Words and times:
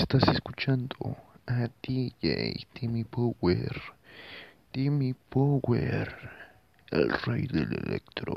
Estás 0.00 0.26
escuchando 0.28 0.96
a 1.46 1.68
DJ 1.82 2.66
Timmy 2.72 3.04
Power. 3.04 3.82
Timmy 4.72 5.14
Power, 5.28 6.08
el 6.90 7.10
rey 7.26 7.46
del 7.46 7.70
electro. 7.86 8.29